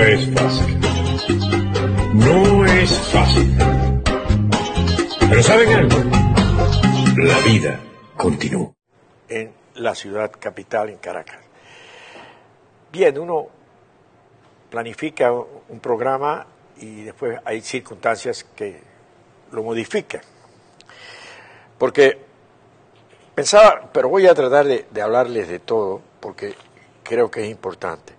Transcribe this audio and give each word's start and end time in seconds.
No 0.00 0.06
es 0.06 0.30
fácil. 0.30 0.80
No 2.14 2.64
es 2.64 2.98
fácil. 3.12 3.58
Pero 5.28 5.42
¿saben 5.42 5.72
algo? 5.74 5.96
La 7.18 7.38
vida 7.40 7.80
continúa. 8.16 8.72
En 9.28 9.52
la 9.74 9.94
ciudad 9.94 10.32
capital, 10.40 10.88
en 10.88 10.96
Caracas. 10.96 11.40
Bien, 12.90 13.18
uno 13.18 13.48
planifica 14.70 15.32
un 15.32 15.80
programa 15.82 16.46
y 16.78 17.02
después 17.02 17.38
hay 17.44 17.60
circunstancias 17.60 18.44
que 18.56 18.80
lo 19.52 19.62
modifican. 19.62 20.22
Porque 21.76 22.16
pensaba, 23.34 23.90
pero 23.92 24.08
voy 24.08 24.26
a 24.26 24.34
tratar 24.34 24.64
de, 24.64 24.86
de 24.90 25.02
hablarles 25.02 25.46
de 25.48 25.58
todo, 25.58 26.00
porque 26.20 26.54
creo 27.02 27.30
que 27.30 27.44
es 27.44 27.50
importante. 27.50 28.18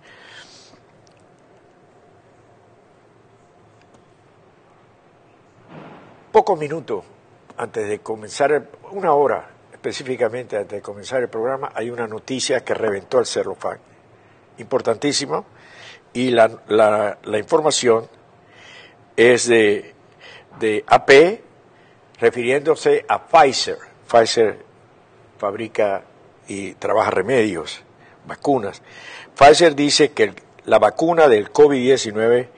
Pocos 6.32 6.58
minutos 6.58 7.04
antes 7.58 7.86
de 7.86 7.98
comenzar, 7.98 8.66
una 8.92 9.12
hora 9.12 9.50
específicamente 9.70 10.56
antes 10.56 10.78
de 10.78 10.80
comenzar 10.80 11.20
el 11.20 11.28
programa, 11.28 11.72
hay 11.74 11.90
una 11.90 12.06
noticia 12.06 12.64
que 12.64 12.72
reventó 12.72 13.18
el 13.18 13.26
Fan. 13.26 13.78
Importantísimo. 14.56 15.44
Y 16.14 16.30
la 16.30 16.58
información 17.36 18.08
es 19.14 19.46
de, 19.46 19.94
de 20.58 20.82
AP 20.86 21.40
refiriéndose 22.18 23.04
a 23.06 23.26
Pfizer. 23.26 23.76
Pfizer 24.10 24.58
fabrica 25.36 26.02
y 26.48 26.72
trabaja 26.74 27.10
remedios, 27.10 27.82
vacunas. 28.26 28.80
Pfizer 29.36 29.74
dice 29.74 30.12
que 30.12 30.32
la 30.64 30.78
vacuna 30.78 31.28
del 31.28 31.52
COVID-19 31.52 32.48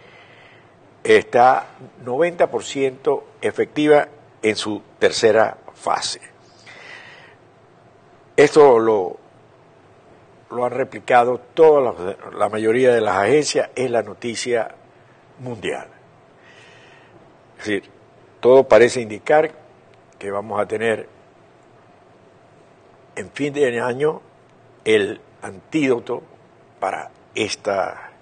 está 1.05 1.67
90% 2.03 3.23
efectiva 3.43 4.09
en 4.43 4.57
su 4.57 4.83
tercera 4.99 5.59
fase. 5.75 6.21
Esto 8.37 8.79
lo, 8.79 9.17
lo 10.51 10.65
han 10.65 10.73
replicado 10.73 11.39
toda 11.53 11.81
la, 11.81 12.17
la 12.37 12.49
mayoría 12.49 12.93
de 12.93 13.01
las 13.03 13.17
agencias, 13.17 13.71
es 13.77 13.91
la 13.91 14.03
noticia 14.03 14.75
mundial. 15.39 15.89
Es 17.59 17.67
decir, 17.67 17.91
todo 18.41 18.65
parece 18.67 19.01
indicar 19.01 19.53
que 20.19 20.31
vamos 20.31 20.61
a 20.61 20.67
tener 20.67 21.09
en 23.17 23.31
fin 23.31 23.53
de 23.53 23.81
año 23.81 24.21
el 24.85 25.21
antídoto 25.43 26.23
para 26.81 27.11
esta 27.35 28.14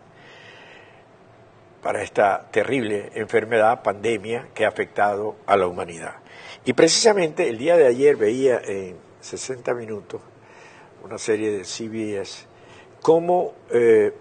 para 1.83 2.03
esta 2.03 2.49
terrible 2.51 3.11
enfermedad, 3.15 3.83
pandemia 3.83 4.49
que 4.55 4.65
ha 4.65 4.69
afectado 4.69 5.37
a 5.47 5.57
la 5.57 5.67
humanidad. 5.67 6.15
Y 6.65 6.73
precisamente 6.75 7.49
el 7.49 7.59
día 7.59 7.77
de 7.77 7.87
ayer 7.87 8.17
veía 8.17 8.61
en 8.65 8.97
60 9.21 9.75
minutos 9.75 10.21
una 11.03 11.19
serie 11.19 11.51
de 11.51 11.65
CBS 11.65 12.47
cómo 13.03 13.55
eh, 13.71 14.15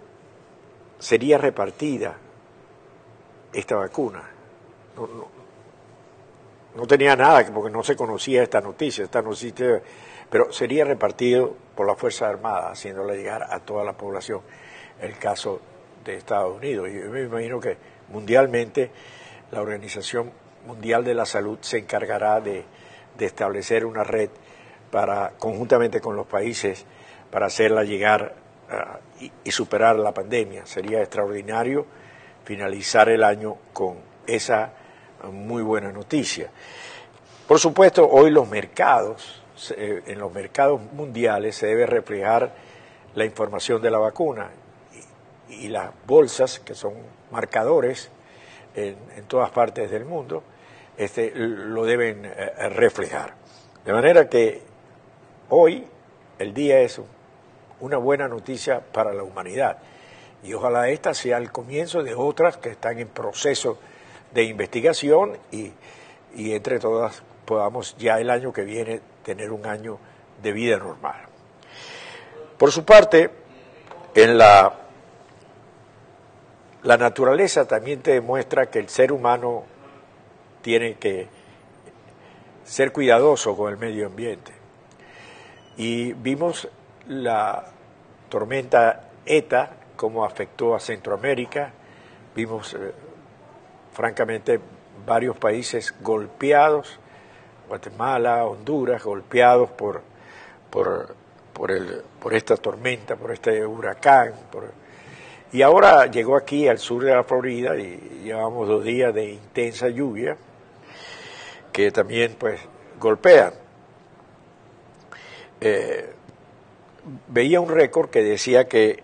sería 0.98 1.38
repartida 1.38 2.18
esta 3.54 3.76
vacuna. 3.76 4.24
No, 4.98 5.08
no, 6.76 6.88
tenía 6.88 7.16
nada, 7.16 7.46
porque 7.54 7.72
no 7.72 7.84
se 7.84 7.96
conocía 7.96 8.44
esta 8.44 8.60
noticia, 8.60 9.04
esta 9.04 9.22
noticia, 9.22 9.82
pero 10.30 10.52
sería 10.52 10.84
repartido 10.84 11.56
por 11.76 11.86
las 11.86 11.98
Fuerzas 11.98 12.30
Armadas, 12.30 12.72
haciéndola 12.72 13.14
llegar 13.14 13.44
a 13.44 13.60
toda 13.60 13.84
la 13.84 13.94
población. 13.94 14.42
El 15.00 15.18
caso 15.18 15.60
de 16.04 16.16
Estados 16.16 16.58
Unidos. 16.58 16.90
Yo 16.92 17.10
me 17.10 17.24
imagino 17.24 17.60
que 17.60 17.78
mundialmente 18.10 18.92
la 19.52 19.62
Organización 19.62 20.32
Mundial 20.66 21.04
de 21.04 21.14
la 21.14 21.26
Salud 21.26 21.58
se 21.62 21.80
encargará 21.80 22.40
de, 22.40 22.66
establecer 23.20 23.86
una 23.86 24.04
red 24.04 24.30
para, 24.90 25.34
conjuntamente 25.38 26.02
con 26.02 26.16
los 26.16 26.26
países, 26.26 26.86
para 27.30 27.46
hacerla 27.46 27.84
llegar 27.84 28.34
uh, 28.72 29.24
y, 29.44 29.52
superar 29.52 29.98
la 29.98 30.12
pandemia. 30.12 30.66
Sería 30.66 31.02
extraordinario 31.02 31.86
finalizar 32.44 33.10
el 33.10 33.24
año 33.24 33.58
con 33.74 33.98
esa 34.26 34.74
muy 35.32 35.62
buena 35.62 35.92
noticia. 35.92 36.50
Por 37.48 37.60
supuesto, 37.60 38.10
hoy 38.10 38.32
los 38.32 38.50
mercados, 38.50 39.44
eh, 39.78 40.02
en 40.08 40.18
los 40.18 40.34
mercados 40.34 40.82
mundiales 40.94 41.56
se 41.56 41.68
debe 41.68 41.86
reflejar 41.86 42.56
la 43.14 43.26
información 43.26 43.82
de 43.84 43.92
la 43.92 44.00
vacuna 44.00 44.50
y 45.62 45.68
las 45.68 45.92
bolsas, 46.08 46.60
que 46.60 46.74
son 46.74 46.94
marcadores 47.30 48.10
en, 48.76 48.96
todas 49.28 49.52
partes 49.52 49.92
del 49.92 50.06
mundo, 50.06 50.44
este, 50.98 51.32
lo 51.36 51.86
deben 51.86 52.26
eh, 52.26 52.70
reflejar. 52.70 53.36
De 53.86 53.94
manera 53.94 54.28
que 54.28 54.62
hoy 55.50 55.86
el 56.40 56.54
día 56.54 56.80
es 56.80 57.00
una 57.80 57.98
buena 57.98 58.28
noticia 58.28 58.80
para 58.80 59.14
la 59.14 59.24
humanidad 59.24 59.78
y 60.44 60.54
ojalá 60.54 60.90
esta 60.90 61.14
sea 61.14 61.38
el 61.38 61.52
comienzo 61.52 62.02
de 62.02 62.16
otras 62.16 62.58
que 62.58 62.70
están 62.70 62.98
en 62.98 63.08
proceso 63.08 63.78
de 64.34 64.44
investigación 64.44 65.38
y, 65.52 65.72
y 66.36 66.54
entre 66.54 66.80
todas 66.80 67.22
podamos 67.46 67.96
ya 67.98 68.20
el 68.20 68.32
año 68.32 68.52
que 68.52 68.64
viene 68.64 69.00
tener 69.24 69.52
un 69.52 69.66
año 69.68 70.00
de 70.42 70.54
vida 70.54 70.78
normal. 70.78 71.22
Por 72.58 72.72
su 72.72 72.84
parte, 72.84 73.30
en 74.16 74.38
la 74.38 74.81
la 76.84 76.98
naturaleza 76.98 77.68
también 77.68 78.02
te 78.02 78.12
demuestra 78.12 78.70
que 78.70 78.80
el 78.80 78.90
ser 78.90 79.12
humano 79.12 79.64
tiene 80.62 80.96
que 80.96 81.28
ser 82.64 82.92
cuidadoso 82.92 83.56
con 83.56 83.72
el 83.72 83.78
medio 83.78 84.08
ambiente. 84.08 84.52
Y 85.78 86.14
vimos 86.14 86.68
la 87.08 87.66
tormenta 88.30 89.10
ETA, 89.26 89.72
cómo 89.96 90.26
afectó 90.26 90.76
a 90.76 90.80
Centroamérica, 90.80 91.72
vimos 92.36 92.74
eh, 92.74 92.94
francamente 93.94 94.60
varios 95.06 95.38
países 95.38 95.94
golpeados, 96.02 97.00
Guatemala, 97.68 98.46
Honduras, 98.46 99.04
golpeados 99.04 99.70
por, 99.72 100.02
por, 100.70 101.16
por, 101.54 102.34
esta 102.34 102.58
tormenta, 102.58 103.16
por 103.16 103.32
este 103.32 103.66
huracán, 103.66 104.34
por, 104.52 104.72
y 105.52 105.62
ahora 105.62 106.06
llegó 106.08 106.38
aquí 106.38 106.68
al 106.68 106.80
sur 106.80 107.04
de 107.04 107.14
la 107.14 107.24
Florida 107.24 107.76
y 107.78 108.22
llevamos 108.24 108.68
dos 108.68 108.84
días 108.84 109.14
de 109.14 109.32
intensa 109.32 109.90
lluvia 109.90 110.38
que 111.72 111.92
también 111.92 112.36
pues 112.38 112.60
golpean. 113.00 113.54
Eh, 115.60 116.14
veía 117.28 117.60
un 117.62 117.70
récord 117.70 118.10
que 118.10 118.24
decía 118.24 118.68
que 118.68 119.04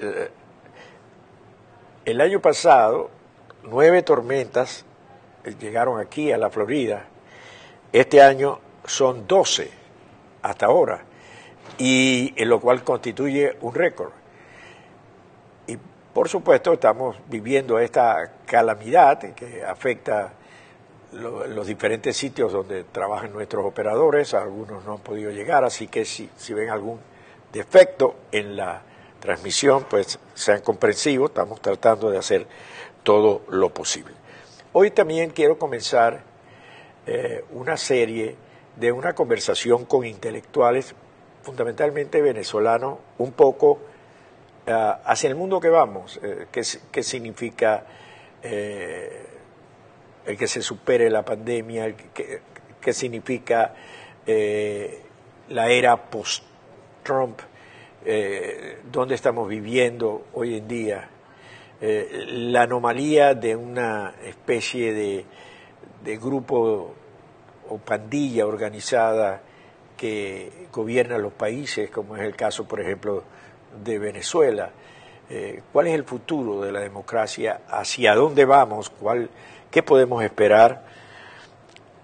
eh, 0.00 0.30
el 2.04 2.20
año 2.20 2.40
pasado 2.40 3.10
nueve 3.64 4.02
tormentas 4.02 4.84
llegaron 5.60 6.00
aquí 6.00 6.32
a 6.32 6.38
la 6.38 6.50
Florida. 6.50 7.06
Este 7.92 8.22
año 8.22 8.60
son 8.84 9.26
doce 9.26 9.70
hasta 10.42 10.66
ahora, 10.66 11.02
y 11.78 12.32
en 12.36 12.48
lo 12.48 12.60
cual 12.60 12.82
constituye 12.84 13.56
un 13.60 13.74
récord. 13.74 14.19
Por 16.14 16.28
supuesto, 16.28 16.72
estamos 16.72 17.16
viviendo 17.28 17.78
esta 17.78 18.32
calamidad 18.44 19.20
que 19.34 19.62
afecta 19.64 20.32
lo, 21.12 21.46
los 21.46 21.68
diferentes 21.68 22.16
sitios 22.16 22.52
donde 22.52 22.82
trabajan 22.82 23.32
nuestros 23.32 23.64
operadores, 23.64 24.34
algunos 24.34 24.84
no 24.84 24.94
han 24.94 24.98
podido 24.98 25.30
llegar, 25.30 25.62
así 25.62 25.86
que 25.86 26.04
si, 26.04 26.28
ven 26.52 26.68
algún 26.68 26.98
defecto 27.52 28.16
en 28.32 28.56
la 28.56 28.82
transmisión, 29.20 29.86
pues 29.88 30.18
sean 30.34 30.62
comprensivos, 30.62 31.30
estamos 31.30 31.60
tratando 31.60 32.10
de 32.10 32.18
hacer 32.18 32.46
todo 33.04 33.42
lo 33.48 33.72
posible. 33.72 34.14
Hoy 34.72 34.90
también 34.90 35.30
quiero 35.30 35.58
comenzar 35.58 36.24
eh, 37.06 37.44
una 37.52 37.76
serie 37.76 38.36
de 38.74 38.90
una 38.90 39.14
conversación 39.14 39.84
con 39.84 40.04
intelectuales, 40.04 40.94
fundamentalmente 41.42 42.20
venezolanos, 42.20 42.98
un 43.18 43.30
poco 43.30 43.78
hacia 44.66 45.28
el 45.28 45.34
mundo 45.34 45.60
que 45.60 45.68
vamos, 45.68 46.20
eh, 46.22 46.46
¿qué, 46.50 46.62
qué, 46.92 47.02
significa 47.02 47.84
eh, 48.42 49.26
el 50.26 50.36
que 50.36 50.46
se 50.46 50.62
supere 50.62 51.10
la 51.10 51.24
pandemia, 51.24 51.94
qué, 52.14 52.92
significa 52.92 53.74
eh, 54.26 55.02
la 55.48 55.70
era 55.70 55.96
post-Trump, 55.96 57.40
dónde 58.90 59.14
estamos 59.14 59.46
viviendo 59.48 60.26
hoy 60.32 60.56
en 60.56 60.68
día, 60.68 61.08
la 61.80 62.62
anomalía 62.62 63.34
de 63.34 63.54
una 63.56 64.14
especie 64.24 64.94
de, 64.94 65.24
de 66.02 66.16
grupo 66.16 66.94
o 67.68 67.78
pandilla 67.78 68.46
organizada 68.46 69.42
que 69.96 70.50
gobierna 70.72 71.18
los 71.18 71.34
países, 71.34 71.90
como 71.90 72.16
es 72.16 72.22
el 72.22 72.34
caso, 72.34 72.66
por 72.66 72.80
ejemplo, 72.80 73.22
de 73.84 73.98
Venezuela. 73.98 74.70
eh, 75.30 75.62
cuál 75.72 75.86
es 75.86 75.94
el 75.94 76.04
futuro 76.04 76.60
de 76.60 76.72
la 76.72 76.80
democracia, 76.80 77.60
hacia 77.68 78.14
dónde 78.16 78.44
vamos, 78.44 78.90
cuál, 78.90 79.30
qué 79.70 79.82
podemos 79.82 80.22
esperar. 80.24 80.84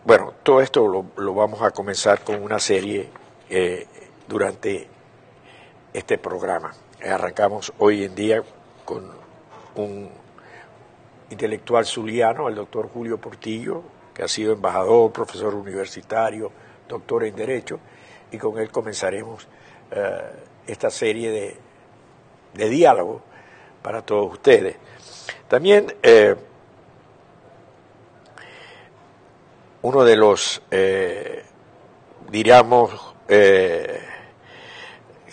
Bueno, 0.04 0.32
todo 0.44 0.60
esto 0.60 0.86
lo, 0.86 1.34
vamos 1.34 1.60
a 1.60 1.72
comenzar 1.72 2.22
con 2.22 2.40
una 2.40 2.60
serie 2.60 3.08
eh, 3.50 3.86
durante 4.28 4.86
este 5.92 6.18
programa. 6.18 6.72
Arrancamos 7.04 7.72
hoy 7.78 8.04
en 8.04 8.14
día 8.14 8.42
con 8.84 9.10
un 9.74 10.08
intelectual 11.28 11.84
zuliano, 11.84 12.48
el 12.48 12.54
doctor 12.54 12.88
Julio 12.88 13.18
Portillo, 13.18 13.82
que 14.14 14.22
ha 14.22 14.28
sido 14.28 14.52
embajador, 14.52 15.10
profesor 15.10 15.52
universitario, 15.56 16.52
doctor 16.88 17.24
en 17.24 17.34
Derecho, 17.34 17.80
y 18.30 18.38
con 18.38 18.56
él 18.58 18.70
comenzaremos 18.70 19.48
eh, 19.90 20.20
esta 20.66 20.90
serie 20.90 21.30
de, 21.30 21.56
de 22.54 22.68
diálogo 22.68 23.22
para 23.82 24.02
todos 24.02 24.32
ustedes. 24.32 24.76
También 25.48 25.94
eh, 26.02 26.34
uno 29.82 30.04
de 30.04 30.16
los, 30.16 30.60
eh, 30.70 31.44
diríamos, 32.30 33.14
eh, 33.28 34.00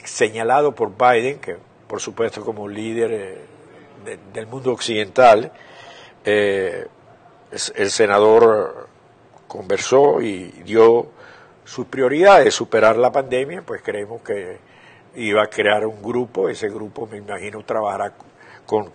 señalado 0.03 0.73
por 0.73 0.91
Biden, 0.95 1.39
que 1.39 1.57
por 1.87 1.99
supuesto 1.99 2.45
como 2.45 2.67
líder 2.67 3.39
del 4.33 4.47
mundo 4.47 4.71
occidental, 4.71 5.51
el 6.23 6.89
senador 7.89 8.87
conversó 9.47 10.21
y 10.21 10.45
dio 10.63 11.07
sus 11.63 11.85
prioridades, 11.87 12.53
superar 12.53 12.97
la 12.97 13.11
pandemia, 13.11 13.61
pues 13.61 13.81
creemos 13.81 14.21
que 14.21 14.57
iba 15.15 15.43
a 15.43 15.47
crear 15.47 15.85
un 15.85 16.01
grupo, 16.01 16.49
ese 16.49 16.69
grupo 16.69 17.07
me 17.07 17.17
imagino 17.17 17.63
trabajará 17.63 18.13
con, 18.65 18.91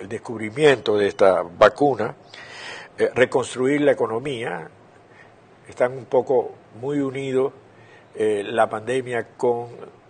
el 0.00 0.08
descubrimiento 0.08 0.96
de 0.96 1.06
esta 1.06 1.42
vacuna, 1.42 2.14
eh, 2.98 3.10
reconstruir 3.14 3.80
la 3.82 3.92
economía, 3.92 4.68
están 5.68 5.92
un 5.92 6.06
poco 6.06 6.52
muy 6.80 6.98
unidos 6.98 7.52
eh, 8.14 8.42
la 8.44 8.68
pandemia 8.68 9.28
con, 9.36 9.68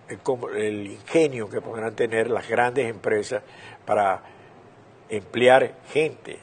eh, 0.09 0.19
con, 0.23 0.41
el 0.57 0.87
ingenio 0.87 1.51
que 1.51 1.61
podrán 1.61 1.95
tener 1.95 2.31
las 2.31 2.49
grandes 2.49 2.89
empresas 2.89 3.43
para 3.85 4.23
emplear 5.11 5.75
gente, 5.93 6.39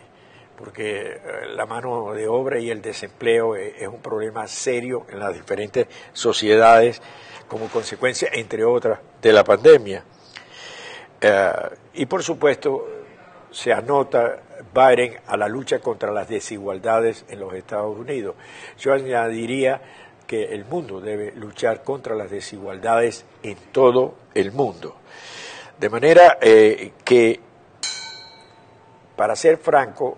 porque 0.58 1.22
la 1.56 1.66
mano 1.66 2.14
de 2.14 2.28
obra 2.28 2.60
y 2.60 2.72
el 2.72 2.82
desempleo 2.82 3.56
es 3.56 3.88
un 3.88 4.02
problema 4.02 4.48
serio 4.48 5.06
en 5.10 5.20
las 5.20 5.34
diferentes 5.34 5.88
sociedades 6.14 7.02
como 7.48 7.68
consecuencia, 7.68 8.30
entre 8.34 8.66
otras, 8.66 9.00
de 9.22 9.34
la 9.34 9.44
pandemia. 9.44 10.04
Eh, 11.22 11.52
y 11.94 12.06
por 12.06 12.24
supuesto, 12.24 12.88
se 13.52 13.72
anota 13.72 14.42
Biden 14.74 15.18
a 15.28 15.38
la 15.38 15.48
lucha 15.48 15.80
contra 15.80 16.12
las 16.12 16.28
desigualdades 16.28 17.26
en 17.30 17.40
los 17.40 17.54
Estados 17.54 17.98
Unidos. 17.98 18.36
Yo 18.78 18.94
añadiría 18.94 19.82
que 20.26 20.54
el 20.54 20.66
mundo 20.66 21.00
debe 21.00 21.32
luchar 21.32 21.84
contra 21.84 22.16
las 22.16 22.30
desigualdades 22.30 23.26
en 23.44 23.58
todo 23.72 24.16
el 24.34 24.52
mundo. 24.52 24.98
De 25.80 25.90
manera 25.90 26.38
eh, 26.42 26.92
que, 27.06 27.40
para 29.16 29.36
ser 29.36 29.58
franco, 29.58 30.18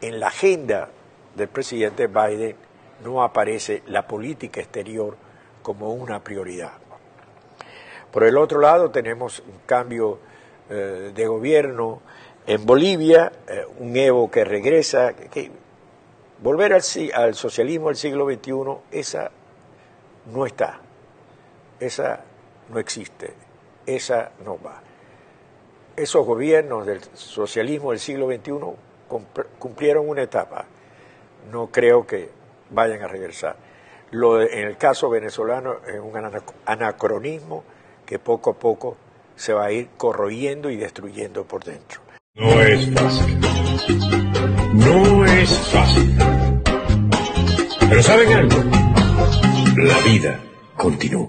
en 0.00 0.20
la 0.20 0.28
agenda 0.28 0.88
del 1.34 1.48
presidente 1.48 2.06
Biden 2.06 2.56
no 3.04 3.22
aparece 3.22 3.82
la 3.86 4.06
política 4.06 4.60
exterior 4.60 5.16
como 5.62 5.92
una 5.92 6.22
prioridad. 6.22 6.72
Por 8.10 8.24
el 8.24 8.36
otro 8.36 8.60
lado, 8.60 8.90
tenemos 8.90 9.40
un 9.40 9.60
cambio 9.66 10.18
eh, 10.68 11.12
de 11.14 11.26
gobierno 11.26 12.00
en 12.46 12.66
Bolivia, 12.66 13.30
eh, 13.46 13.64
un 13.78 13.96
Evo 13.96 14.30
que 14.30 14.44
regresa, 14.44 15.14
que, 15.14 15.50
volver 16.42 16.72
al, 16.72 16.82
al, 17.14 17.34
socialismo 17.34 17.88
del 17.88 17.96
siglo 17.96 18.26
XXI, 18.26 18.98
esa 18.98 19.30
no 20.32 20.46
está, 20.46 20.80
esa 21.78 22.24
no 22.70 22.78
existe, 22.78 23.34
esa 23.86 24.32
no 24.44 24.58
va. 24.60 24.82
Esos 25.96 26.26
gobiernos 26.26 26.86
del 26.86 27.00
socialismo 27.14 27.90
del 27.90 28.00
siglo 28.00 28.26
XXI 28.26 28.89
cumplieron 29.58 30.08
una 30.08 30.22
etapa, 30.22 30.64
no 31.50 31.68
creo 31.68 32.06
que 32.06 32.30
vayan 32.70 33.02
a 33.02 33.08
regresar. 33.08 33.56
Lo 34.10 34.40
en 34.40 34.66
el 34.66 34.76
caso 34.76 35.08
venezolano 35.08 35.76
es 35.86 36.00
un 36.00 36.12
anacronismo 36.66 37.64
que 38.04 38.18
poco 38.18 38.50
a 38.50 38.54
poco 38.54 38.96
se 39.36 39.52
va 39.52 39.66
a 39.66 39.72
ir 39.72 39.90
corroyendo 39.96 40.70
y 40.70 40.76
destruyendo 40.76 41.44
por 41.44 41.64
dentro. 41.64 42.00
No 42.34 42.60
es 42.60 42.90
fácil. 42.92 43.40
No 44.72 45.24
es 45.26 45.58
fácil. 45.68 46.18
Pero 47.88 48.02
¿saben 48.02 48.32
algo? 48.32 48.56
La 49.76 49.98
vida 50.00 50.40
continúa. 50.76 51.28